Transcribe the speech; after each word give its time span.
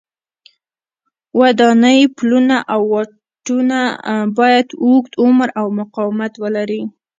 ودانۍ، 1.39 1.99
پلونه 2.17 2.57
او 2.73 2.81
واټونه 2.91 3.79
باید 4.37 4.67
اوږد 4.85 5.13
عمر 5.23 5.49
او 5.59 5.67
مقاومت 5.79 6.33
ولري. 6.43 6.81